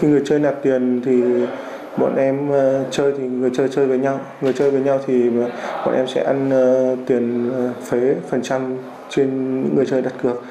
Khi 0.00 0.08
người 0.08 0.22
chơi 0.24 0.38
nạp 0.38 0.54
tiền 0.62 1.02
thì 1.04 1.22
bọn 1.98 2.16
em 2.16 2.50
ờ, 2.50 2.84
chơi 2.90 3.12
thì 3.18 3.24
người 3.24 3.50
chơi 3.54 3.68
chơi 3.68 3.86
với 3.86 3.98
nhau, 3.98 4.20
người 4.40 4.52
chơi 4.52 4.70
với 4.70 4.80
nhau 4.80 5.00
thì 5.06 5.30
bọn 5.86 5.94
em 5.94 6.06
sẽ 6.08 6.24
ăn 6.24 6.50
ờ, 6.50 6.96
tiền 7.06 7.52
ờ, 7.52 7.72
phế 7.90 8.14
phần 8.30 8.42
trăm 8.42 8.76
trên 9.10 9.60
những 9.62 9.76
người 9.76 9.86
chơi 9.86 10.02
đặt 10.02 10.12
cược 10.22 10.42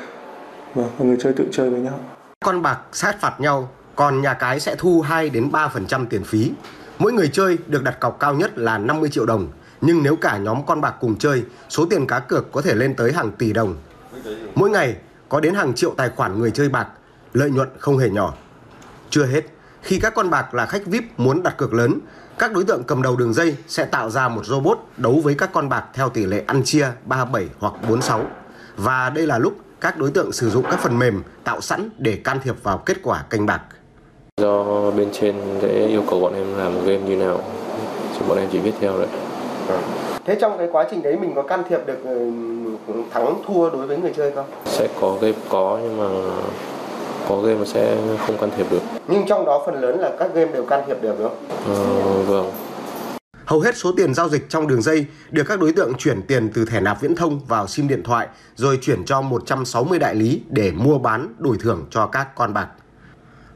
vâng, 0.75 0.89
và 0.97 1.05
người 1.05 1.17
chơi 1.19 1.33
tự 1.33 1.45
chơi 1.51 1.69
với 1.69 1.79
nhau. 1.79 1.99
Con 2.45 2.61
bạc 2.61 2.79
sát 2.91 3.21
phạt 3.21 3.33
nhau, 3.39 3.69
còn 3.95 4.21
nhà 4.21 4.33
cái 4.33 4.59
sẽ 4.59 4.75
thu 4.75 5.01
2 5.01 5.29
đến 5.29 5.49
3% 5.51 6.05
tiền 6.09 6.23
phí. 6.23 6.51
Mỗi 6.99 7.13
người 7.13 7.29
chơi 7.33 7.57
được 7.67 7.83
đặt 7.83 7.99
cọc 7.99 8.19
cao 8.19 8.33
nhất 8.33 8.57
là 8.57 8.77
50 8.77 9.09
triệu 9.09 9.25
đồng, 9.25 9.47
nhưng 9.81 10.03
nếu 10.03 10.15
cả 10.15 10.37
nhóm 10.37 10.65
con 10.65 10.81
bạc 10.81 10.95
cùng 10.99 11.15
chơi, 11.17 11.43
số 11.69 11.85
tiền 11.85 12.07
cá 12.07 12.19
cược 12.19 12.51
có 12.51 12.61
thể 12.61 12.75
lên 12.75 12.95
tới 12.95 13.13
hàng 13.13 13.31
tỷ 13.31 13.53
đồng. 13.53 13.75
Mỗi 14.55 14.69
ngày 14.69 14.95
có 15.29 15.39
đến 15.39 15.53
hàng 15.53 15.73
triệu 15.73 15.93
tài 15.97 16.09
khoản 16.09 16.39
người 16.39 16.51
chơi 16.51 16.69
bạc, 16.69 16.87
lợi 17.33 17.51
nhuận 17.51 17.69
không 17.79 17.97
hề 17.97 18.09
nhỏ. 18.09 18.33
Chưa 19.13 19.25
hết, 19.25 19.41
khi 19.81 19.99
các 19.99 20.13
con 20.15 20.29
bạc 20.29 20.53
là 20.53 20.65
khách 20.65 20.85
VIP 20.85 21.03
muốn 21.17 21.43
đặt 21.43 21.57
cược 21.57 21.73
lớn, 21.73 21.99
các 22.39 22.53
đối 22.53 22.63
tượng 22.63 22.83
cầm 22.83 23.01
đầu 23.01 23.15
đường 23.15 23.33
dây 23.33 23.55
sẽ 23.67 23.85
tạo 23.85 24.09
ra 24.09 24.27
một 24.27 24.45
robot 24.45 24.77
đấu 24.97 25.19
với 25.23 25.35
các 25.37 25.49
con 25.53 25.69
bạc 25.69 25.83
theo 25.93 26.09
tỷ 26.09 26.25
lệ 26.25 26.43
ăn 26.47 26.63
chia 26.63 26.87
37 27.05 27.47
hoặc 27.59 27.73
46. 27.89 28.21
Và 28.77 29.09
đây 29.09 29.27
là 29.27 29.37
lúc 29.37 29.53
các 29.81 29.97
đối 29.97 30.11
tượng 30.11 30.31
sử 30.31 30.49
dụng 30.49 30.63
các 30.63 30.79
phần 30.79 30.99
mềm 30.99 31.23
tạo 31.43 31.61
sẵn 31.61 31.89
để 31.97 32.19
can 32.23 32.39
thiệp 32.43 32.55
vào 32.63 32.77
kết 32.77 32.97
quả 33.03 33.23
canh 33.29 33.45
bạc. 33.45 33.61
Do 34.37 34.91
bên 34.91 35.09
trên 35.11 35.35
sẽ 35.61 35.87
yêu 35.87 36.03
cầu 36.09 36.19
bọn 36.19 36.33
em 36.33 36.57
làm 36.57 36.85
game 36.85 36.99
như 36.99 37.15
nào, 37.15 37.41
thì 38.13 38.25
bọn 38.27 38.37
em 38.37 38.49
chỉ 38.51 38.59
biết 38.59 38.73
theo 38.79 38.97
đấy. 38.97 39.07
Thế 40.25 40.37
trong 40.41 40.57
cái 40.57 40.67
quá 40.71 40.87
trình 40.91 41.01
đấy 41.03 41.17
mình 41.17 41.35
có 41.35 41.43
can 41.43 41.63
thiệp 41.69 41.79
được 41.85 42.03
ừ, 42.03 42.31
thắng 43.11 43.35
thua 43.47 43.69
đối 43.69 43.87
với 43.87 43.97
người 43.97 44.13
chơi 44.17 44.31
không? 44.31 44.45
Sẽ 44.65 44.87
có 45.01 45.17
game 45.21 45.37
có 45.49 45.79
nhưng 45.83 45.97
mà 45.97 46.09
có 47.29 47.41
game 47.41 47.59
mà 47.59 47.65
sẽ 47.65 47.97
không 48.27 48.37
can 48.37 48.49
thiệp 48.57 48.65
được. 48.71 48.81
Nhưng 49.07 49.25
trong 49.27 49.45
đó 49.45 49.63
phần 49.65 49.81
lớn 49.81 49.99
là 49.99 50.11
các 50.19 50.33
game 50.33 50.51
đều 50.51 50.65
can 50.65 50.83
thiệp 50.87 50.97
được 51.01 51.15
đúng 51.19 51.29
không? 51.29 51.37
Ờ, 51.67 52.21
vâng. 52.21 52.51
Hầu 53.45 53.59
hết 53.59 53.77
số 53.77 53.91
tiền 53.97 54.13
giao 54.13 54.29
dịch 54.29 54.49
trong 54.49 54.67
đường 54.67 54.81
dây 54.81 55.05
được 55.31 55.43
các 55.47 55.59
đối 55.59 55.73
tượng 55.73 55.93
chuyển 55.97 56.21
tiền 56.21 56.49
từ 56.53 56.65
thẻ 56.65 56.81
nạp 56.81 57.01
viễn 57.01 57.15
thông 57.15 57.39
vào 57.47 57.67
sim 57.67 57.87
điện 57.87 58.03
thoại 58.03 58.27
rồi 58.55 58.79
chuyển 58.81 59.05
cho 59.05 59.21
160 59.21 59.99
đại 59.99 60.15
lý 60.15 60.41
để 60.49 60.71
mua 60.71 60.97
bán 60.97 61.33
đổi 61.39 61.57
thưởng 61.59 61.85
cho 61.89 62.07
các 62.07 62.35
con 62.35 62.53
bạc. 62.53 62.67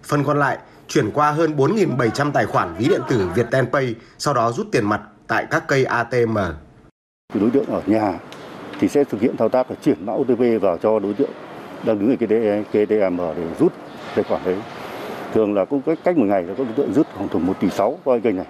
Phần 0.03 0.23
còn 0.23 0.39
lại 0.39 0.57
chuyển 0.87 1.11
qua 1.11 1.31
hơn 1.31 1.55
4.700 1.57 2.31
tài 2.31 2.45
khoản 2.45 2.75
ví 2.77 2.87
điện 2.87 3.01
tử 3.09 3.29
Viettel 3.35 3.65
Pay, 3.65 3.95
sau 4.17 4.33
đó 4.33 4.51
rút 4.51 4.67
tiền 4.71 4.85
mặt 4.85 5.01
tại 5.27 5.45
các 5.51 5.63
cây 5.67 5.85
ATM. 5.85 6.37
Đối 7.33 7.49
tượng 7.49 7.65
ở 7.65 7.81
nhà 7.85 8.19
thì 8.79 8.87
sẽ 8.87 9.03
thực 9.03 9.21
hiện 9.21 9.37
thao 9.37 9.49
tác 9.49 9.71
là 9.71 9.77
chuyển 9.83 10.05
mã 10.05 10.13
OTP 10.13 10.61
vào 10.61 10.77
cho 10.77 10.99
đối 10.99 11.13
tượng 11.13 11.29
đang 11.83 11.99
đứng 11.99 12.09
ở 12.09 12.15
cái, 12.19 12.63
cái 12.71 12.85
ATM 12.99 13.17
để 13.17 13.43
rút 13.59 13.73
tài 14.15 14.23
khoản 14.23 14.41
đấy. 14.45 14.55
Thường 15.33 15.53
là 15.53 15.65
cũng 15.65 15.81
cách 16.03 16.17
một 16.17 16.25
ngày 16.25 16.43
là 16.43 16.53
các 16.57 16.63
đối 16.63 16.73
tượng 16.75 16.93
rút 16.93 17.07
khoảng 17.17 17.47
một 17.47 17.53
tỷ 17.59 17.69
sáu 17.69 17.97
qua 18.03 18.17
kênh 18.23 18.35
này. 18.35 18.45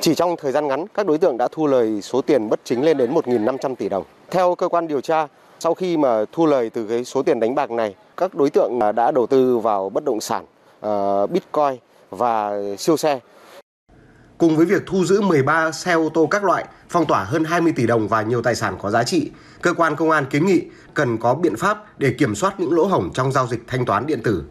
Chỉ 0.00 0.14
trong 0.14 0.36
thời 0.36 0.52
gian 0.52 0.68
ngắn, 0.68 0.86
các 0.94 1.06
đối 1.06 1.18
tượng 1.18 1.36
đã 1.36 1.48
thu 1.52 1.66
lời 1.66 2.02
số 2.02 2.22
tiền 2.22 2.48
bất 2.48 2.60
chính 2.64 2.82
lên 2.84 2.96
đến 2.96 3.14
1.500 3.14 3.74
tỷ 3.74 3.88
đồng. 3.88 4.04
Theo 4.30 4.54
cơ 4.54 4.68
quan 4.68 4.88
điều 4.88 5.00
tra, 5.00 5.26
sau 5.60 5.74
khi 5.74 5.96
mà 5.96 6.24
thu 6.32 6.46
lời 6.46 6.70
từ 6.70 6.86
cái 6.86 7.04
số 7.04 7.22
tiền 7.22 7.40
đánh 7.40 7.54
bạc 7.54 7.70
này, 7.70 7.94
các 8.16 8.34
đối 8.34 8.50
tượng 8.50 8.78
đã 8.96 9.10
đầu 9.10 9.26
tư 9.26 9.58
vào 9.58 9.88
bất 9.88 10.04
động 10.04 10.20
sản, 10.20 10.44
uh, 10.86 11.30
Bitcoin 11.30 11.76
và 12.10 12.60
siêu 12.78 12.96
xe. 12.96 13.20
Cùng 14.38 14.56
với 14.56 14.66
việc 14.66 14.82
thu 14.86 15.04
giữ 15.04 15.20
13 15.20 15.72
xe 15.72 15.92
ô 15.92 16.08
tô 16.14 16.26
các 16.26 16.44
loại, 16.44 16.64
phong 16.88 17.06
tỏa 17.06 17.24
hơn 17.24 17.44
20 17.44 17.72
tỷ 17.76 17.86
đồng 17.86 18.08
và 18.08 18.22
nhiều 18.22 18.42
tài 18.42 18.54
sản 18.54 18.76
có 18.82 18.90
giá 18.90 19.04
trị, 19.04 19.30
cơ 19.62 19.74
quan 19.74 19.96
công 19.96 20.10
an 20.10 20.24
kiến 20.30 20.46
nghị 20.46 20.62
cần 20.94 21.18
có 21.18 21.34
biện 21.34 21.56
pháp 21.56 21.98
để 21.98 22.14
kiểm 22.18 22.34
soát 22.34 22.60
những 22.60 22.72
lỗ 22.72 22.84
hổng 22.84 23.10
trong 23.14 23.32
giao 23.32 23.46
dịch 23.46 23.60
thanh 23.66 23.84
toán 23.84 24.06
điện 24.06 24.20
tử. 24.24 24.44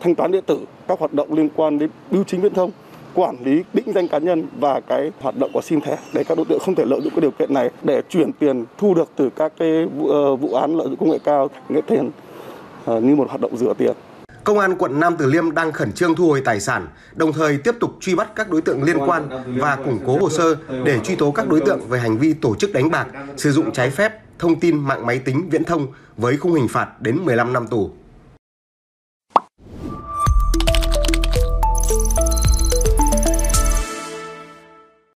Thanh 0.00 0.14
toán 0.14 0.32
điện 0.32 0.44
tử, 0.46 0.58
các 0.88 0.98
hoạt 0.98 1.12
động 1.12 1.32
liên 1.32 1.48
quan 1.56 1.78
đến 1.78 1.90
bưu 2.10 2.24
chính 2.24 2.40
viễn 2.40 2.54
thông, 2.54 2.70
quản 3.14 3.36
lý 3.44 3.62
định 3.72 3.92
danh 3.94 4.08
cá 4.08 4.18
nhân 4.18 4.46
và 4.58 4.80
cái 4.80 5.12
hoạt 5.20 5.36
động 5.36 5.50
của 5.54 5.60
sim 5.62 5.80
thẻ 5.80 5.98
để 6.14 6.24
các 6.24 6.36
đối 6.36 6.44
tượng 6.44 6.60
không 6.60 6.74
thể 6.74 6.84
lợi 6.84 7.00
dụng 7.00 7.12
cái 7.12 7.20
điều 7.20 7.30
kiện 7.30 7.54
này 7.54 7.70
để 7.82 8.02
chuyển 8.08 8.32
tiền 8.32 8.64
thu 8.78 8.94
được 8.94 9.08
từ 9.16 9.30
các 9.36 9.52
cái 9.58 9.86
vụ, 9.86 10.08
ờ, 10.08 10.36
vụ 10.36 10.54
án 10.54 10.76
lợi 10.76 10.86
dụng 10.88 10.96
công 10.96 11.10
nghệ 11.10 11.18
cao 11.24 11.48
nghệ 11.68 11.80
tiền 11.86 12.10
ờ, 12.84 13.00
như 13.00 13.16
một 13.16 13.28
hoạt 13.28 13.40
động 13.40 13.56
rửa 13.56 13.74
tiền. 13.78 13.92
Công 14.44 14.58
an 14.58 14.76
quận 14.78 15.00
Nam 15.00 15.16
Từ 15.18 15.26
Liêm 15.26 15.54
đang 15.54 15.72
khẩn 15.72 15.92
trương 15.92 16.14
thu 16.14 16.26
hồi 16.26 16.42
tài 16.44 16.60
sản, 16.60 16.88
đồng 17.14 17.32
thời 17.32 17.58
tiếp 17.58 17.74
tục 17.80 17.90
truy 18.00 18.14
bắt 18.14 18.28
các 18.36 18.50
đối 18.50 18.60
tượng 18.60 18.82
liên 18.82 18.98
quan 18.98 19.28
và 19.58 19.76
củng 19.76 19.98
cố 20.06 20.18
hồ 20.18 20.30
sơ 20.30 20.56
để 20.84 21.00
truy 21.04 21.16
tố 21.16 21.30
các 21.30 21.48
đối 21.48 21.60
tượng 21.60 21.80
về 21.88 21.98
hành 21.98 22.18
vi 22.18 22.32
tổ 22.32 22.54
chức 22.54 22.72
đánh 22.72 22.90
bạc, 22.90 23.06
sử 23.36 23.52
dụng 23.52 23.72
trái 23.72 23.90
phép 23.90 24.12
thông 24.38 24.60
tin 24.60 24.78
mạng 24.78 25.06
máy 25.06 25.18
tính 25.18 25.48
viễn 25.50 25.64
thông 25.64 25.86
với 26.16 26.36
khung 26.36 26.54
hình 26.54 26.68
phạt 26.68 27.02
đến 27.02 27.24
15 27.24 27.52
năm 27.52 27.66
tù. 27.66 27.90